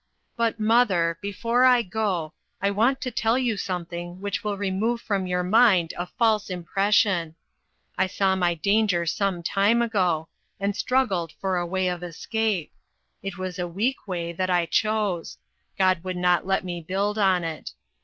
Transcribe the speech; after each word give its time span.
But, 0.35 0.59
mother, 0.59 1.19
before 1.21 1.63
I 1.63 1.83
go, 1.83 2.33
I 2.59 2.71
want 2.71 3.01
to 3.01 3.11
tell 3.11 3.37
you 3.37 3.55
something 3.55 4.19
which 4.19 4.43
will 4.43 4.57
remove 4.57 4.99
from 4.99 5.27
your 5.27 5.43
mind 5.43 5.93
a 5.95 6.07
false 6.07 6.49
impression. 6.49 7.35
I 7.99 8.07
saw 8.07 8.35
my 8.35 8.55
danger 8.55 9.05
some 9.05 9.43
time 9.43 9.79
ago, 9.79 10.27
and 10.59 10.75
struggled 10.75 11.33
for 11.39 11.57
a 11.57 11.67
way 11.67 11.87
of 11.87 12.01
escape. 12.01 12.73
It 13.21 13.37
was 13.37 13.59
a 13.59 13.67
weak 13.67 14.07
way 14.07 14.33
that 14.33 14.49
I 14.49 14.65
chose; 14.65 15.37
God 15.77 16.03
would 16.03 16.17
not 16.17 16.47
let 16.47 16.63
me 16.65 16.81
build 16.81 17.19
on 17.19 17.43
it. 17.43 17.73